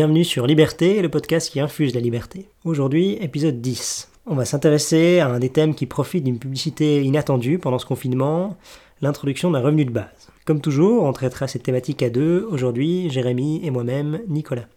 [0.00, 2.48] Bienvenue sur Liberté, le podcast qui infuse la liberté.
[2.64, 4.10] Aujourd'hui, épisode 10.
[4.24, 8.56] On va s'intéresser à un des thèmes qui profite d'une publicité inattendue pendant ce confinement,
[9.02, 10.30] l'introduction d'un revenu de base.
[10.46, 14.68] Comme toujours, on traitera cette thématique à deux, aujourd'hui Jérémy et moi-même, Nicolas.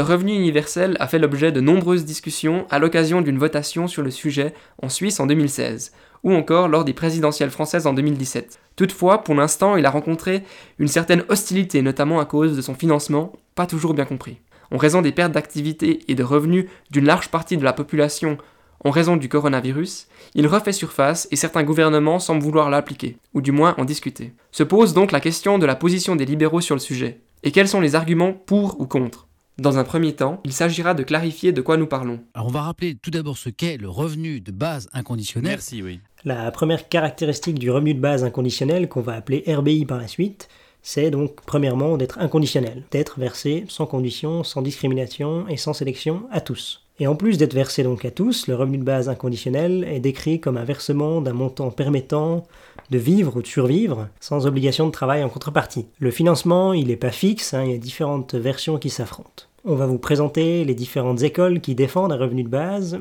[0.00, 4.10] Le revenu universel a fait l'objet de nombreuses discussions à l'occasion d'une votation sur le
[4.10, 5.92] sujet en Suisse en 2016,
[6.24, 8.60] ou encore lors des présidentielles françaises en 2017.
[8.76, 10.42] Toutefois, pour l'instant, il a rencontré
[10.78, 14.38] une certaine hostilité, notamment à cause de son financement, pas toujours bien compris.
[14.70, 18.38] En raison des pertes d'activité et de revenus d'une large partie de la population
[18.82, 23.52] en raison du coronavirus, il refait surface et certains gouvernements semblent vouloir l'appliquer, ou du
[23.52, 24.32] moins en discuter.
[24.50, 27.68] Se pose donc la question de la position des libéraux sur le sujet, et quels
[27.68, 29.26] sont les arguments pour ou contre?
[29.60, 32.20] Dans un premier temps, il s'agira de clarifier de quoi nous parlons.
[32.32, 35.50] Alors on va rappeler tout d'abord ce qu'est le revenu de base inconditionnel.
[35.50, 36.00] Merci, oui.
[36.24, 40.48] La première caractéristique du revenu de base inconditionnel, qu'on va appeler RBI par la suite,
[40.80, 46.40] c'est donc premièrement d'être inconditionnel, d'être versé sans condition, sans discrimination et sans sélection à
[46.40, 46.86] tous.
[46.98, 50.40] Et en plus d'être versé donc à tous, le revenu de base inconditionnel est décrit
[50.40, 52.46] comme un versement d'un montant permettant
[52.90, 55.86] de vivre ou de survivre sans obligation de travail en contrepartie.
[55.98, 59.44] Le financement, il n'est pas fixe, hein, il y a différentes versions qui s'affrontent.
[59.64, 63.00] On va vous présenter les différentes écoles qui défendent un revenu de base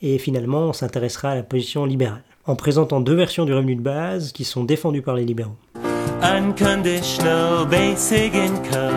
[0.00, 3.80] et finalement on s'intéressera à la position libérale en présentant deux versions du revenu de
[3.80, 5.56] base qui sont défendues par les libéraux.
[6.22, 8.94] Unconditional basic income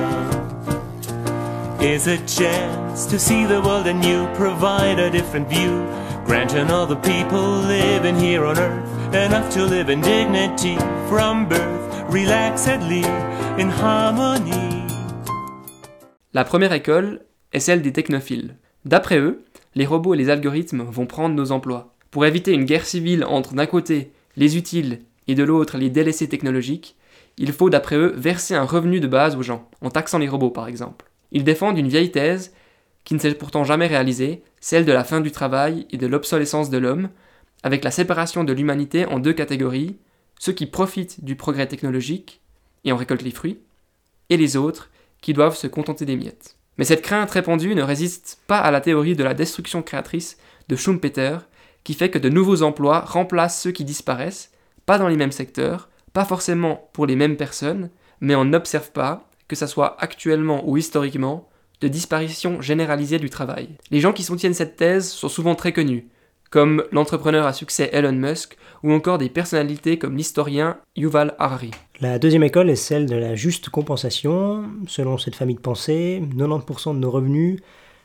[1.82, 5.84] is a chance to see the world you provide a different view,
[6.28, 10.78] granting all the people living here on earth enough to live in dignity
[11.10, 13.04] from birth, relaxedly
[13.58, 14.69] in harmony.
[16.36, 17.22] La première école
[17.54, 18.56] est celle des technophiles.
[18.86, 21.95] D'après eux, les robots et les algorithmes vont prendre nos emplois.
[22.12, 26.30] Pour éviter une guerre civile entre d'un côté les utiles et de l'autre les délaissés
[26.30, 26.95] technologiques,
[27.39, 30.52] il faut d'après eux verser un revenu de base aux gens, en taxant les robots
[30.52, 31.10] par exemple.
[31.32, 32.54] Ils défendent une vieille thèse
[33.06, 36.70] qui ne s'est pourtant jamais réalisée, celle de la fin du travail et de l'obsolescence
[36.70, 37.10] de l'homme,
[37.64, 39.98] avec la séparation de l'humanité en deux catégories,
[40.38, 42.42] ceux qui profitent du progrès technologique
[42.86, 43.58] et en récoltent les fruits,
[44.30, 44.92] et les autres
[45.22, 46.56] qui doivent se contenter des miettes.
[46.78, 50.38] Mais cette crainte répandue ne résiste pas à la théorie de la destruction créatrice
[50.70, 51.40] de Schumpeter,
[51.84, 54.52] qui fait que de nouveaux emplois remplacent ceux qui disparaissent,
[54.86, 57.90] pas dans les mêmes secteurs, pas forcément pour les mêmes personnes,
[58.22, 61.50] mais on n'observe pas, que ce soit actuellement ou historiquement,
[61.82, 63.70] de disparition généralisée du travail.
[63.92, 66.08] Les gens qui soutiennent cette thèse sont souvent très connus,
[66.49, 71.71] comme l'entrepreneur à succès Elon Musk, ou encore des personnalités comme l'historien Yuval Harari.
[72.02, 74.64] La deuxième école est celle de la juste compensation.
[74.88, 77.59] Selon cette famille de pensée, 90% de nos revenus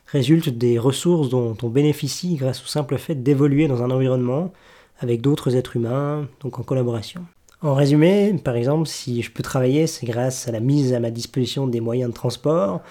[0.06, 4.52] résultent des ressources dont on bénéficie grâce au simple fait d'évoluer dans un environnement
[4.98, 7.24] avec d'autres êtres humains, donc en collaboration.
[7.62, 11.10] En résumé, par exemple, si je peux travailler, c'est grâce à la mise à ma
[11.10, 12.82] disposition des moyens de transport,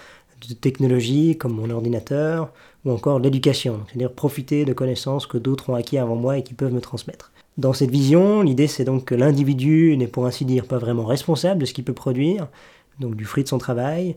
[0.49, 2.51] de technologies comme mon ordinateur,
[2.85, 6.53] ou encore l'éducation, c'est-à-dire profiter de connaissances que d'autres ont acquis avant moi et qui
[6.53, 7.31] peuvent me transmettre.
[7.57, 11.61] Dans cette vision, l'idée c'est donc que l'individu n'est pour ainsi dire pas vraiment responsable
[11.61, 12.47] de ce qu'il peut produire,
[12.99, 14.15] donc du fruit de son travail,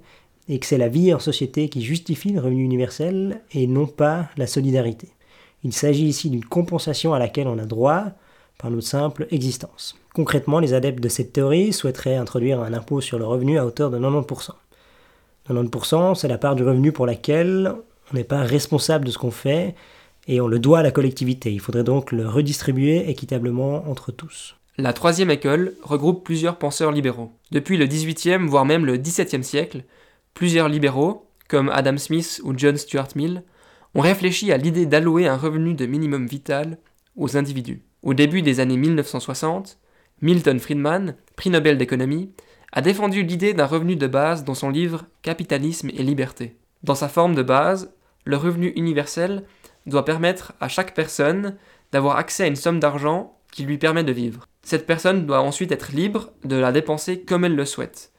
[0.48, 4.28] et que c'est la vie en société qui justifie le revenu universel et non pas
[4.36, 5.08] la solidarité.
[5.64, 8.04] Il s'agit ici d'une compensation à laquelle on a droit
[8.58, 9.96] par notre simple existence.
[10.14, 13.90] Concrètement, les adeptes de cette théorie souhaiteraient introduire un impôt sur le revenu à hauteur
[13.90, 14.52] de 90%.
[15.50, 17.74] 90%, c'est la part du revenu pour laquelle
[18.10, 19.74] on n'est pas responsable de ce qu'on fait
[20.28, 21.52] et on le doit à la collectivité.
[21.52, 24.56] Il faudrait donc le redistribuer équitablement entre tous.
[24.78, 27.32] La troisième école regroupe plusieurs penseurs libéraux.
[27.50, 29.84] Depuis le XVIIIe, voire même le XVIIe siècle,
[30.34, 33.42] plusieurs libéraux, comme Adam Smith ou John Stuart Mill,
[33.94, 36.76] ont réfléchi à l'idée d'allouer un revenu de minimum vital
[37.16, 37.82] aux individus.
[38.02, 39.78] Au début des années 1960,
[40.20, 42.30] Milton Friedman, prix Nobel d'économie,
[42.72, 46.56] a défendu l'idée d'un revenu de base dans son livre Capitalisme et liberté.
[46.82, 47.90] Dans sa forme de base,
[48.26, 49.44] le revenu universel
[49.86, 51.56] doit permettre à chaque personne
[51.92, 54.46] d'avoir accès à une somme d'argent qui lui permet de vivre.
[54.62, 58.12] Cette personne doit ensuite être libre de la dépenser comme elle le souhaite.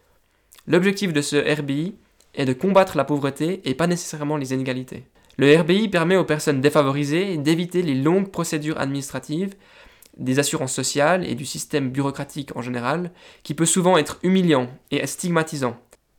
[0.65, 1.95] L'objectif de ce RBI
[2.33, 5.07] est de combattre la pauvreté et pas nécessairement les inégalités.
[5.38, 9.56] Le RBI permet aux personnes défavorisées d'éviter les longues procédures administratives,
[10.18, 13.12] des assurances sociales et du système bureaucratique en général,
[13.44, 15.77] qui peut souvent être humiliant et stigmatisant.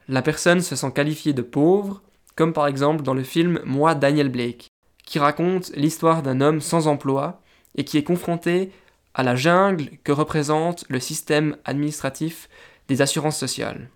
[0.08, 2.02] La personne se sent qualifiée de pauvre,
[2.38, 4.68] comme par exemple dans le film Moi Daniel Blake,
[5.04, 7.42] qui raconte l'histoire d'un homme sans emploi
[7.74, 8.70] et qui est confronté
[9.12, 12.48] à la jungle que représente le système administratif
[12.86, 13.90] des assurances sociales.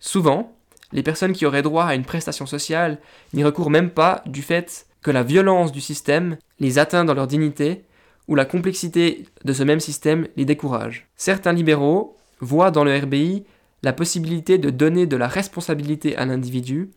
[0.00, 0.54] Souvent,
[0.92, 2.98] les personnes qui auraient droit à une prestation sociale
[3.32, 7.26] n'y recourent même pas du fait que la violence du système les atteint dans leur
[7.26, 7.86] dignité
[8.28, 11.08] où la complexité de ce même système les décourage.
[11.16, 13.46] Certains libéraux voient dans le RBI
[13.82, 16.90] la possibilité de donner de la responsabilité à l'individu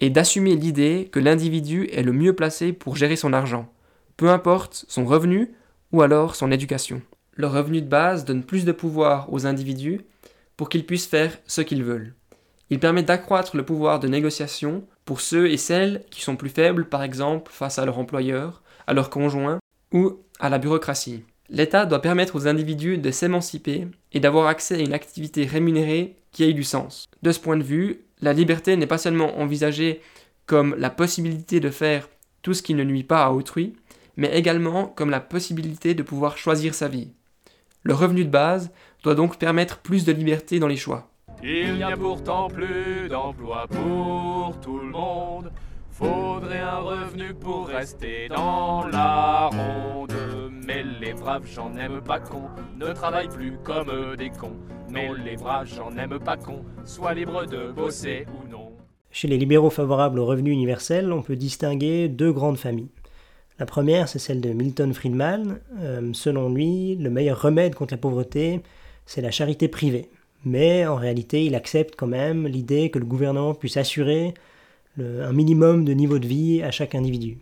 [0.00, 3.72] et d'assumer l'idée que l'individu est le mieux placé pour gérer son argent,
[4.16, 5.54] peu importe son revenu
[5.92, 7.02] ou alors son éducation.
[7.32, 10.00] Le revenu de base donne plus de pouvoir aux individus
[10.56, 12.14] pour qu'ils puissent faire ce qu'ils veulent.
[12.70, 16.88] Il permet d'accroître le pouvoir de négociation pour ceux et celles qui sont plus faibles,
[16.88, 19.58] par exemple, face à leur employeur, à leur conjoint
[19.92, 21.24] ou à la bureaucratie.
[21.48, 26.44] L'État doit permettre aux individus de s'émanciper et d'avoir accès à une activité rémunérée qui
[26.44, 27.06] ait du sens.
[27.22, 30.00] De ce point de vue, la liberté n'est pas seulement envisagée
[30.46, 32.08] comme la possibilité de faire
[32.42, 33.74] tout ce qui ne nuit pas à autrui,
[34.16, 37.12] mais également comme la possibilité de pouvoir choisir sa vie.
[37.82, 38.70] Le revenu de base
[39.02, 41.08] doit donc permettre plus de liberté dans les choix.
[41.42, 45.50] Il n'y a pourtant plus d'emploi pour tout le monde.
[45.90, 50.12] Faudrait un revenu pour rester dans la ronde.
[50.66, 52.42] Mais les braves, j'en aime pas con,
[52.76, 54.56] ne travaillent plus comme des cons.
[54.92, 58.72] Les pas con, soient libres de bosser ou non.
[59.12, 62.90] Chez les libéraux favorables au revenu universel, on peut distinguer deux grandes familles.
[63.60, 65.60] La première, c'est celle de Milton Friedman.
[65.78, 68.62] Euh, selon lui, le meilleur remède contre la pauvreté,
[69.06, 70.10] c'est la charité privée.
[70.44, 74.34] Mais en réalité, il accepte quand même l'idée que le gouvernement puisse assurer
[74.98, 77.38] un minimum de niveau de vie à chaque individu.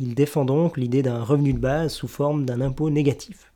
[0.00, 3.50] Il défend donc l'idée d'un revenu de base sous forme d'un impôt négatif.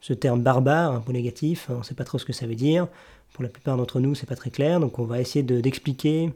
[0.00, 2.86] Ce terme barbare, impôt négatif, on ne sait pas trop ce que ça veut dire.
[3.32, 6.32] Pour la plupart d'entre nous, c'est pas très clair, donc on va essayer d'expliquer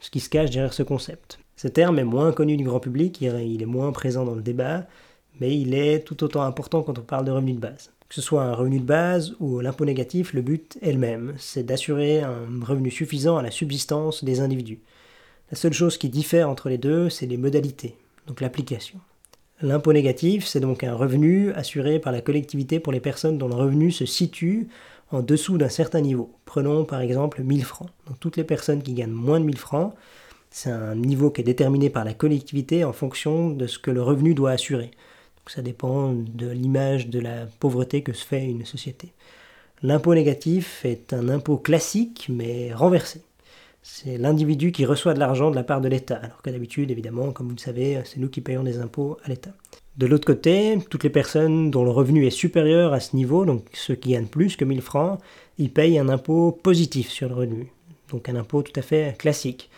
[0.00, 1.38] ce qui se cache derrière ce concept.
[1.56, 4.86] Ce terme est moins connu du grand public, il est moins présent dans le débat,
[5.40, 7.90] mais il est tout autant important quand on parle de revenu de base.
[8.08, 11.34] Que ce soit un revenu de base ou l'impôt négatif, le but est le même,
[11.38, 14.80] c'est d'assurer un revenu suffisant à la subsistance des individus.
[15.50, 17.96] La seule chose qui diffère entre les deux, c'est les modalités,
[18.26, 18.98] donc l'application.
[19.62, 23.54] L'impôt négatif, c'est donc un revenu assuré par la collectivité pour les personnes dont le
[23.54, 24.68] revenu se situe
[25.12, 26.32] en dessous d'un certain niveau.
[26.44, 27.88] Prenons par exemple 1000 francs.
[28.06, 29.94] Donc toutes les personnes qui gagnent moins de 1000 francs,
[30.50, 34.02] c'est un niveau qui est déterminé par la collectivité en fonction de ce que le
[34.02, 34.90] revenu doit assurer.
[35.46, 39.12] Ça dépend de l'image de la pauvreté que se fait une société.
[39.82, 43.20] L'impôt négatif est un impôt classique mais renversé
[43.86, 47.32] c'est l'individu qui reçoit de l'argent de la part de l'État, alors que d'habitude, évidemment,
[47.32, 49.50] comme vous le savez, c'est nous qui payons des impôts à l'État.
[49.98, 53.66] De l'autre côté, toutes les personnes dont le revenu est supérieur à ce niveau, donc
[53.74, 55.20] ceux qui gagnent plus que 1000 francs,
[55.58, 57.66] ils payent un impôt positif sur le revenu,
[58.10, 59.68] donc un impôt tout à fait classique.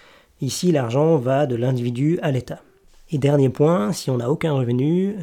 [0.41, 2.63] Ici, l'argent va de l'individu à l'État.
[3.11, 5.17] Et dernier point, si on n'a aucun revenu,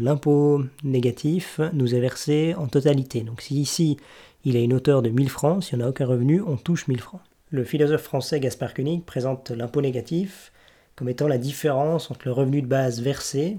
[0.00, 3.20] l'impôt négatif nous est versé en totalité.
[3.20, 3.98] Donc si ici,
[4.46, 7.00] il a une hauteur de 1000 francs, si on n'a aucun revenu, on touche 1000
[7.00, 7.20] francs.
[7.52, 10.52] Le philosophe français Gaspard Koenig présente l'impôt négatif
[10.96, 13.58] comme étant la différence entre le revenu de base versé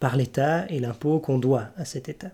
[0.00, 2.32] par l'État et l'impôt qu'on doit à cet État.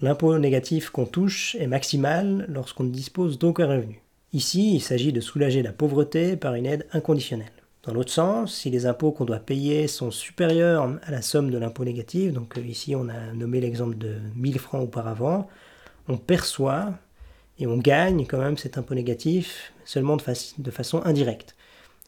[0.00, 4.00] L'impôt négatif qu'on touche est maximal lorsqu'on ne dispose d'aucun revenu.
[4.32, 7.52] Ici, il s'agit de soulager la pauvreté par une aide inconditionnelle.
[7.82, 11.58] Dans l'autre sens, si les impôts qu'on doit payer sont supérieurs à la somme de
[11.58, 15.48] l'impôt négatif, donc euh, ici on a nommé l'exemple de 1000 francs auparavant,
[16.08, 16.94] on perçoit
[17.58, 21.56] et on gagne quand même cet impôt négatif seulement de, façon indirecte,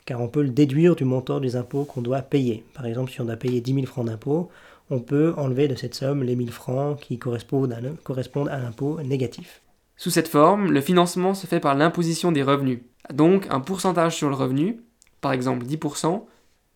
[0.04, 2.64] car on peut le déduire du montant des impôts qu'on doit payer.
[2.74, 4.50] Par exemple, si on doit payer 10 000 francs d'impôts,
[4.88, 9.62] on peut enlever de cette somme les 1000 francs qui correspondent à l'impôt négatif.
[9.96, 14.28] Sous cette forme, le financement se fait par l'imposition des revenus, donc un pourcentage sur
[14.28, 14.80] le revenu,
[15.20, 16.22] par exemple 10%,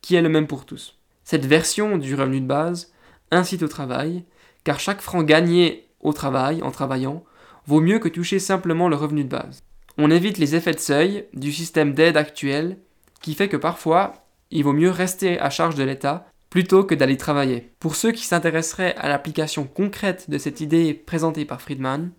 [0.02, 0.98] qui est le même pour tous.
[1.22, 2.92] Cette version du revenu de base
[3.30, 4.24] incite au travail,
[4.64, 7.22] car chaque franc gagné au travail, en travaillant,
[7.68, 9.65] vaut mieux que toucher simplement le revenu de base.
[9.98, 12.76] On évite les effets de seuil du système d'aide actuel
[13.22, 17.16] qui fait que parfois il vaut mieux rester à charge de l'État plutôt que d'aller
[17.16, 17.70] travailler.
[17.80, 22.10] Pour ceux qui s'intéresseraient à l'application concrète de cette idée présentée par Friedman,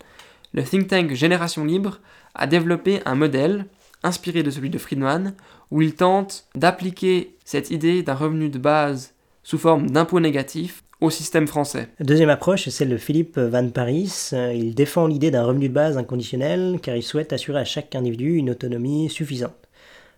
[0.54, 2.00] le think tank Génération Libre
[2.34, 3.68] a développé un modèle
[4.04, 5.34] inspiré de celui de Friedman
[5.72, 11.10] où il tente d'appliquer cette idée d'un revenu de base sous forme d'impôt négatif au
[11.10, 11.90] système français.
[12.00, 14.32] Deuxième approche est celle de Philippe Van Paris.
[14.34, 18.36] Il défend l'idée d'un revenu de base inconditionnel car il souhaite assurer à chaque individu
[18.36, 19.56] une autonomie suffisante,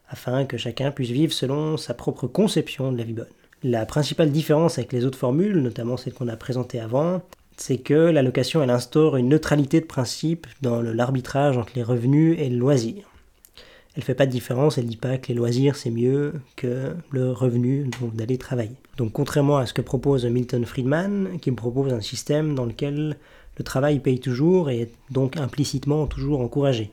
[0.08, 3.28] afin que chacun puisse vivre selon sa propre conception de la vie bonne.
[3.62, 7.22] La principale différence avec les autres formules, notamment celle qu'on a présentée avant,
[7.58, 12.50] c'est que l'allocation elle instaure une neutralité de principe dans l'arbitrage entre les revenus et
[12.50, 13.04] le loisir.
[14.00, 17.34] Elle fait pas de différence, elle dit pas que les loisirs c'est mieux que le
[17.34, 18.77] revenu d'aller travailler.
[18.96, 23.18] Donc contrairement à ce que propose Milton Friedman, qui propose un système dans lequel
[23.58, 26.91] le travail paye toujours et est donc implicitement toujours encouragé.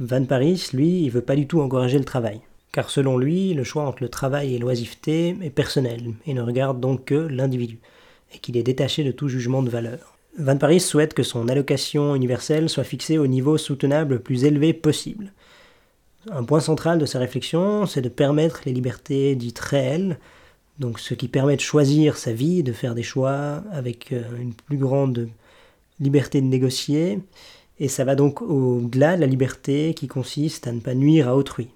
[0.00, 2.40] Van Paris, lui, il veut pas du tout encourager le travail.
[2.72, 6.80] Car selon lui, le choix entre le travail et l'oisiveté est personnel et ne regarde
[6.80, 7.78] donc que l'individu.
[8.34, 10.16] et qu'il est détaché de tout jugement de valeur.
[10.36, 14.72] Van Paris souhaite que son allocation universelle soit fixée au niveau soutenable le plus élevé
[14.72, 15.30] possible.
[16.30, 20.18] Un point central de sa réflexion, c'est de permettre les libertés dites réelles,
[20.78, 24.54] donc ce qui permet de choisir sa vie, de faire des choix avec euh, une
[24.54, 25.28] plus grande
[26.00, 27.20] liberté de négocier,
[27.78, 31.36] et ça va donc au-delà de la liberté qui consiste à ne pas nuire à
[31.36, 31.68] autrui.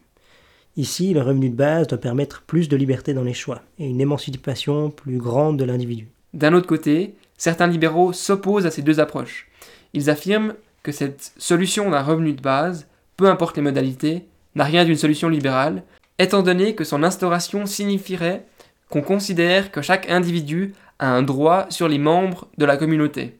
[0.76, 4.00] Ici, le revenu de base doit permettre plus de liberté dans les choix et une
[4.00, 6.08] émancipation plus grande de l'individu.
[6.34, 9.48] D'un autre côté, certains libéraux s'opposent à ces deux approches.
[9.92, 12.86] Ils affirment que cette solution d'un revenu de base,
[13.16, 14.24] peu importe les modalités,
[14.64, 15.84] rien d'une solution libérale,
[16.18, 18.44] étant donné que son instauration signifierait
[18.88, 23.38] qu'on considère que chaque individu a un droit sur les membres de la communauté,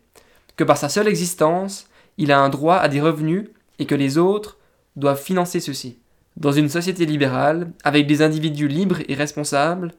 [0.57, 3.49] que par sa seule existence, il a un droit à des revenus
[3.79, 4.59] et que les autres
[4.97, 5.99] doivent financer ceux-ci.
[6.37, 9.93] Dans une société libérale, avec des individus libres et responsables,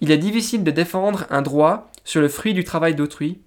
[0.00, 3.40] il est difficile de défendre un droit sur le fruit du travail d'autrui,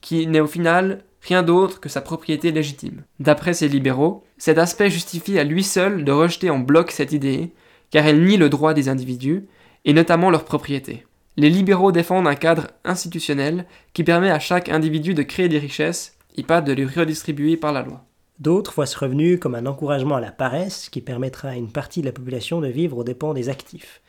[0.00, 3.02] qui n'est au final rien d'autre que sa propriété légitime.
[3.18, 7.52] D'après ces libéraux, cet aspect justifie à lui seul de rejeter en bloc cette idée,
[7.90, 9.46] car elle nie le droit des individus,
[9.84, 11.04] et notamment leur propriété.
[11.36, 16.16] Les libéraux défendent un cadre institutionnel qui permet à chaque individu de créer des richesses
[16.36, 18.04] et pas de les redistribuer par la loi.
[18.38, 22.00] D'autres voient ce revenu comme un encouragement à la paresse qui permettra à une partie
[22.00, 24.00] de la population de vivre aux dépens des actifs,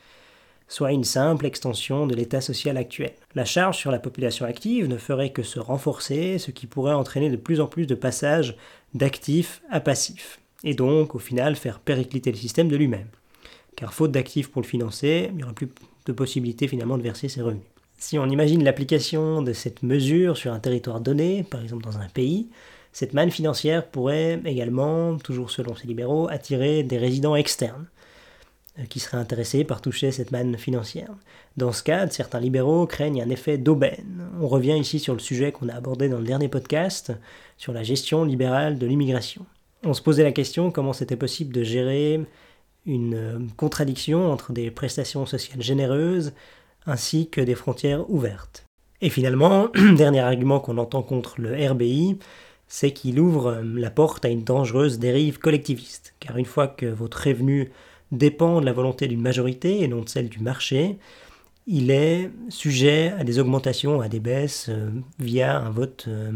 [0.70, 3.12] soit une simple extension de l'état social actuel.
[3.34, 7.28] La charge sur la population active ne ferait que se renforcer, ce qui pourrait entraîner
[7.28, 8.56] de plus en plus de passages
[8.94, 13.08] d'actifs à passifs, et donc au final faire péricliter le système de lui-même.
[13.74, 15.70] Car faute d'actifs pour le financer, il n'y aura plus
[16.06, 17.64] de possibilité finalement de verser ses revenus.
[17.98, 22.08] Si on imagine l'application de cette mesure sur un territoire donné, par exemple dans un
[22.08, 22.48] pays,
[22.92, 27.86] cette manne financière pourrait également, toujours selon ces libéraux, attirer des résidents externes
[28.88, 31.10] qui seraient intéressés par toucher cette manne financière.
[31.56, 34.28] Dans ce cas, certains libéraux craignent un effet d'aubaine.
[34.40, 37.12] On revient ici sur le sujet qu'on a abordé dans le dernier podcast,
[37.56, 39.44] sur la gestion libérale de l'immigration.
[39.84, 42.20] On se posait la question comment c'était possible de gérer
[42.86, 46.32] une euh, contradiction entre des prestations sociales généreuses
[46.86, 48.64] ainsi que des frontières ouvertes.
[49.00, 52.18] Et finalement, dernier argument qu'on entend contre le RBI,
[52.68, 56.86] c'est qu'il ouvre euh, la porte à une dangereuse dérive collectiviste, car une fois que
[56.86, 57.70] votre revenu
[58.12, 60.98] dépend de la volonté d'une majorité et non de celle du marché,
[61.66, 66.32] il est sujet à des augmentations, à des baisses euh, via un vote euh,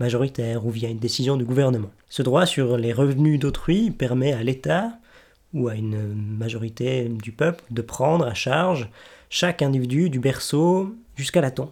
[0.00, 1.90] majoritaire ou via une décision du gouvernement.
[2.08, 4.98] Ce droit sur les revenus d'autrui permet à l'État
[5.54, 8.88] ou à une majorité du peuple de prendre à charge
[9.28, 11.70] chaque individu du berceau jusqu'à la tombe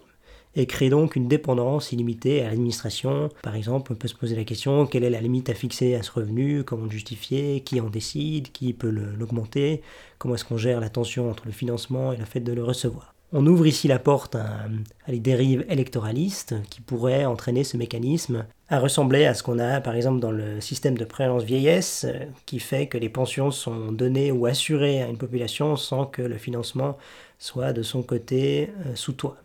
[0.56, 3.28] et crée donc une dépendance illimitée à l'administration.
[3.42, 6.02] Par exemple, on peut se poser la question quelle est la limite à fixer à
[6.02, 9.82] ce revenu, comment le justifier, qui en décide, qui peut l'augmenter,
[10.18, 13.14] comment est-ce qu'on gère la tension entre le financement et le fait de le recevoir.
[13.32, 14.66] On ouvre ici la porte à,
[15.06, 19.80] à des dérives électoralistes qui pourraient entraîner ce mécanisme à ressembler à ce qu'on a
[19.80, 22.06] par exemple dans le système de prévalence vieillesse
[22.44, 26.38] qui fait que les pensions sont données ou assurées à une population sans que le
[26.38, 26.98] financement
[27.38, 29.36] soit de son côté euh, sous toit.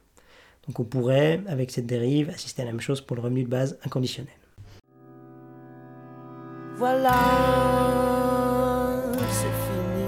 [0.68, 3.50] Donc on pourrait, avec cette dérive, assister à la même chose pour le revenu de
[3.50, 4.34] base inconditionnel.
[6.78, 7.14] Voilà,
[9.30, 10.06] c'est fini.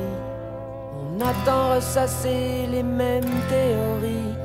[0.96, 4.36] On attend ressasser les mêmes théories.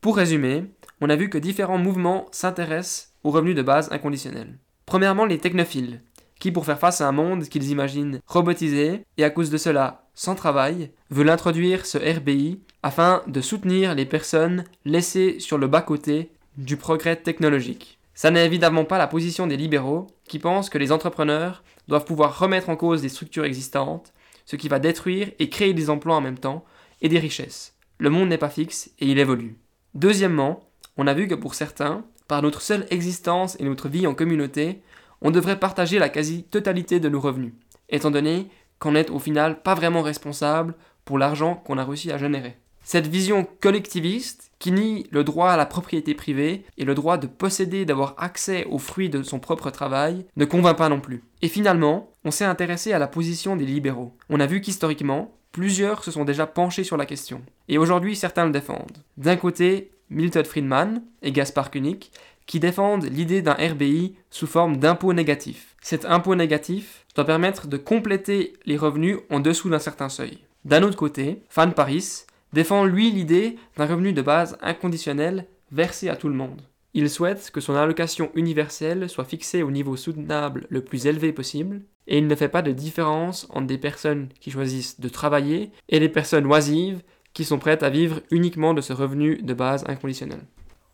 [0.00, 0.64] Pour résumer,
[1.00, 4.58] on a vu que différents mouvements s'intéressent au revenu de base inconditionnel.
[4.86, 6.00] Premièrement, les technophiles,
[6.40, 10.01] qui, pour faire face à un monde qu'ils imaginent robotisé et à cause de cela
[10.14, 16.30] sans travail, veulent introduire ce RBI afin de soutenir les personnes laissées sur le bas-côté
[16.56, 17.98] du progrès technologique.
[18.14, 22.38] Ça n'est évidemment pas la position des libéraux qui pensent que les entrepreneurs doivent pouvoir
[22.38, 24.12] remettre en cause des structures existantes,
[24.44, 26.64] ce qui va détruire et créer des emplois en même temps
[27.00, 27.74] et des richesses.
[27.98, 29.56] Le monde n'est pas fixe et il évolue.
[29.94, 34.14] Deuxièmement, on a vu que pour certains, par notre seule existence et notre vie en
[34.14, 34.82] communauté,
[35.20, 37.54] on devrait partager la quasi-totalité de nos revenus,
[37.88, 38.48] étant donné
[38.82, 40.74] qu'on n'est au final pas vraiment responsable
[41.04, 42.56] pour l'argent qu'on a réussi à générer.
[42.82, 47.28] Cette vision collectiviste, qui nie le droit à la propriété privée et le droit de
[47.28, 51.22] posséder, d'avoir accès aux fruits de son propre travail, ne convainc pas non plus.
[51.42, 54.16] Et finalement, on s'est intéressé à la position des libéraux.
[54.28, 57.42] On a vu qu'historiquement, plusieurs se sont déjà penchés sur la question.
[57.68, 58.98] Et aujourd'hui, certains le défendent.
[59.16, 62.10] D'un côté, Milton Friedman et Gaspard Koenig,
[62.52, 65.74] qui défendent l'idée d'un RBI sous forme d'impôt négatif.
[65.80, 70.36] Cet impôt négatif doit permettre de compléter les revenus en dessous d'un certain seuil.
[70.66, 76.16] D'un autre côté, Fan Paris défend lui l'idée d'un revenu de base inconditionnel versé à
[76.16, 76.60] tout le monde.
[76.92, 81.80] Il souhaite que son allocation universelle soit fixée au niveau soutenable le plus élevé possible,
[82.06, 86.00] et il ne fait pas de différence entre des personnes qui choisissent de travailler et
[86.00, 87.00] les personnes oisives
[87.32, 90.40] qui sont prêtes à vivre uniquement de ce revenu de base inconditionnel.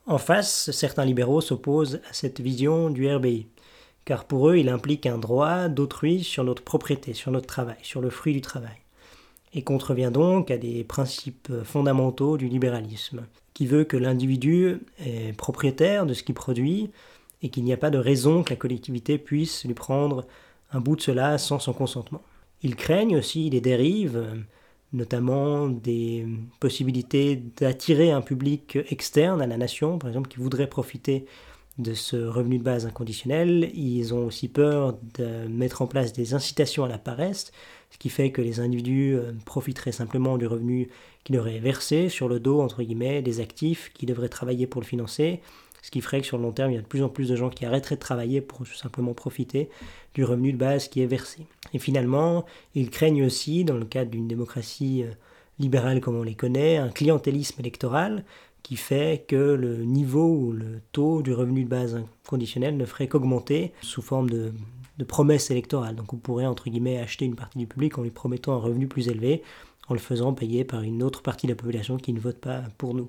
[0.08, 3.46] En face, certains libéraux s'opposent à cette vision du RBI,
[4.06, 8.00] car pour eux, il implique un droit d'autrui sur notre propriété, sur notre travail, sur
[8.00, 8.78] le fruit du travail,
[9.52, 16.06] et contrevient donc à des principes fondamentaux du libéralisme, qui veut que l'individu est propriétaire
[16.06, 16.90] de ce qu'il produit
[17.42, 20.26] et qu'il n'y a pas de raison que la collectivité puisse lui prendre
[20.72, 22.22] un bout de cela sans son consentement.
[22.62, 24.26] Ils craignent aussi des dérives,
[24.92, 26.26] notamment des
[26.60, 31.26] possibilités d'attirer un public externe à la nation, par exemple, qui voudrait profiter
[31.78, 33.70] de ce revenu de base inconditionnel.
[33.74, 37.52] Ils ont aussi peur de mettre en place des incitations à la paresse,
[37.90, 40.88] ce qui fait que les individus euh, profiteraient simplement du revenu
[41.24, 44.86] qu'ils auraient versé sur le dos, entre guillemets, des actifs qui devraient travailler pour le
[44.86, 45.40] financer,
[45.88, 47.30] ce qui ferait que sur le long terme, il y a de plus en plus
[47.30, 49.70] de gens qui arrêteraient de travailler pour simplement profiter
[50.12, 51.46] du revenu de base qui est versé.
[51.72, 55.12] Et finalement, ils craignent aussi, dans le cadre d'une démocratie euh,
[55.58, 58.22] libérale comme on les connaît, un clientélisme électoral
[58.62, 63.08] qui fait que le niveau ou le taux du revenu de base conditionnel ne ferait
[63.08, 64.52] qu'augmenter sous forme de,
[64.98, 65.96] de promesses électorales.
[65.96, 68.88] Donc on pourrait, entre guillemets, acheter une partie du public en lui promettant un revenu
[68.88, 69.42] plus élevé,
[69.88, 72.64] en le faisant payer par une autre partie de la population qui ne vote pas
[72.76, 73.08] pour nous.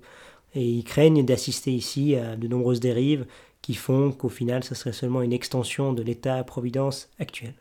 [0.56, 3.26] Et ils craignent d'assister ici à de nombreuses dérives
[3.62, 7.54] qui font qu'au final, ce serait seulement une extension de l'État-providence actuel.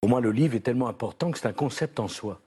[0.00, 2.40] Pour moi, le livre est tellement important que c'est un concept en soi.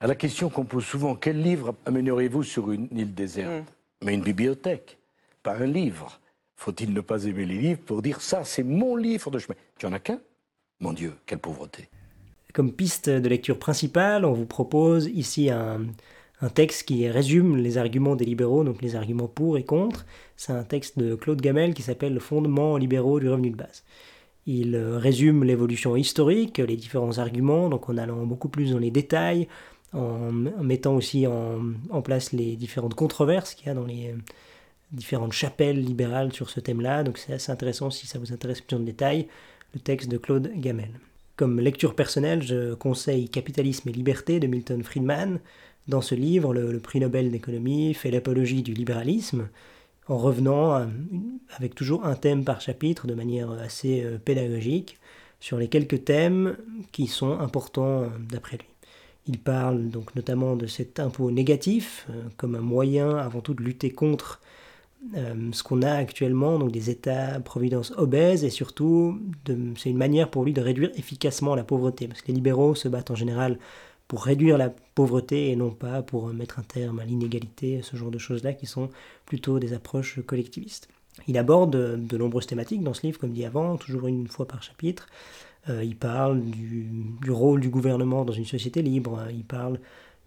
[0.00, 3.64] À la question qu'on pose souvent, quel livre amènerez-vous sur une île déserte?
[4.04, 4.98] Mais une bibliothèque,
[5.42, 6.20] pas un livre.
[6.56, 9.56] Faut-il ne pas aimer les livres pour dire ça, c'est mon livre de chemin?
[9.78, 10.20] Tu en as qu'un?
[10.80, 11.88] Mon Dieu, quelle pauvreté.
[12.52, 15.80] Comme piste de lecture principale, on vous propose ici un,
[16.54, 20.06] texte qui résume les arguments des libéraux, donc les arguments pour et contre.
[20.36, 23.84] C'est un texte de Claude Gamel qui s'appelle Le fondement libéraux du revenu de base.
[24.46, 29.48] Il résume l'évolution historique, les différents arguments, donc en allant beaucoup plus dans les détails,
[29.92, 34.16] en mettant aussi en, en place les différentes controverses qu'il y a dans les euh,
[34.92, 37.04] différentes chapelles libérales sur ce thème-là.
[37.04, 39.28] Donc c'est assez intéressant si ça vous intéresse plus en détail,
[39.74, 40.90] le texte de Claude Gamel.
[41.36, 45.40] Comme lecture personnelle, je conseille Capitalisme et liberté de Milton Friedman.
[45.86, 49.48] Dans ce livre, le, prix Nobel d'économie fait l'apologie du libéralisme
[50.08, 50.86] en revenant
[51.56, 54.98] avec toujours un thème par chapitre de manière assez euh, pédagogique
[55.40, 56.56] sur les quelques thèmes
[56.92, 58.66] qui sont importants euh, d'après lui.
[59.28, 63.62] Il parle donc notamment de cet impôt négatif euh, comme un moyen avant tout de
[63.62, 64.40] lutter contre
[65.16, 69.20] euh, ce qu'on a actuellement, donc des États-providence obèses, et surtout,
[69.76, 72.88] c'est une manière pour lui de réduire efficacement la pauvreté, parce que les libéraux se
[72.88, 73.58] battent en général
[74.08, 78.10] pour réduire la pauvreté et non pas pour mettre un terme à l'inégalité, ce genre
[78.10, 78.90] de choses-là qui sont
[79.26, 80.88] plutôt des approches collectivistes.
[81.26, 84.48] Il aborde euh, de nombreuses thématiques dans ce livre, comme dit avant, toujours une fois
[84.48, 85.06] par chapitre.
[85.68, 89.78] Euh, il parle du, rôle du gouvernement dans une société libre, il parle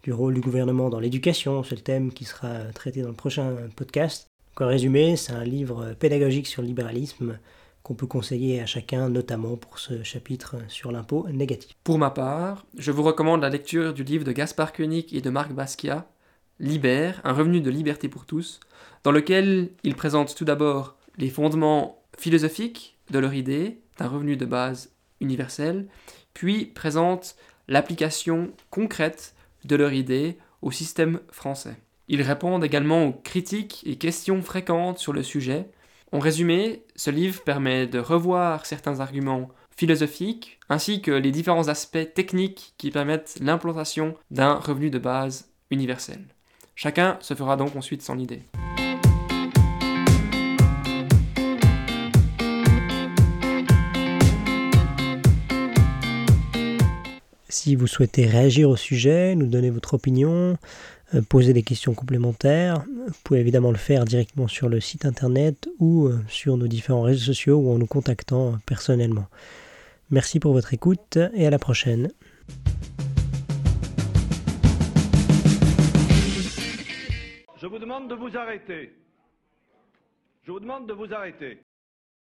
[0.03, 3.55] du rôle du gouvernement dans l'éducation, c'est le thème qui sera traité dans le prochain
[3.75, 4.27] podcast.
[4.59, 7.39] En résumé, c'est un livre pédagogique sur le libéralisme
[7.83, 11.75] qu'on peut conseiller à chacun, notamment pour ce chapitre sur l'impôt négatif.
[11.83, 15.29] Pour ma part, je vous recommande la lecture du livre de Gaspard Koenig et de
[15.29, 16.07] Marc Basquiat,
[16.59, 18.59] Libère, un revenu de liberté pour tous,
[19.03, 24.45] dans lequel ils présentent tout d'abord les fondements philosophiques de leur idée d'un revenu de
[24.45, 24.90] base
[25.21, 25.87] universel,
[26.33, 27.35] puis présentent
[27.67, 31.75] l'application concrète de leur idée au système français.
[32.07, 35.69] Ils répondent également aux critiques et questions fréquentes sur le sujet.
[36.11, 42.13] En résumé, ce livre permet de revoir certains arguments philosophiques ainsi que les différents aspects
[42.13, 46.19] techniques qui permettent l'implantation d'un revenu de base universel.
[46.75, 48.41] Chacun se fera donc ensuite son idée.
[57.63, 60.57] Si vous souhaitez réagir au sujet, nous donner votre opinion,
[61.13, 65.69] euh, poser des questions complémentaires, vous pouvez évidemment le faire directement sur le site internet
[65.77, 69.27] ou euh, sur nos différents réseaux sociaux ou en nous contactant euh, personnellement.
[70.09, 72.09] Merci pour votre écoute et à la prochaine.
[77.61, 78.91] Je vous demande de vous arrêter.
[80.47, 81.61] Je vous demande de vous arrêter.